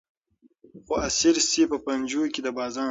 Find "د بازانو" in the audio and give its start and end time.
2.43-2.79